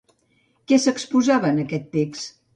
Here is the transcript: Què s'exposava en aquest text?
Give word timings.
Què 0.71 0.79
s'exposava 0.85 1.53
en 1.53 1.61
aquest 1.67 1.89
text? 1.99 2.37